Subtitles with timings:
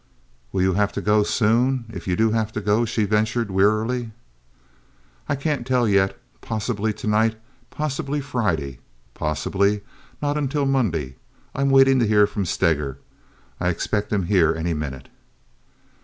[0.51, 4.09] "Will you have to go soon, if you do have to go?" she ventured, wearily.
[5.29, 6.17] "I can't tell yet.
[6.41, 7.39] Possibly to night.
[7.69, 8.79] Possibly Friday.
[9.13, 9.81] Possibly
[10.19, 11.17] not until Monday.
[11.53, 12.97] I'm waiting to hear from Steger.
[13.59, 15.07] I expect him here any minute."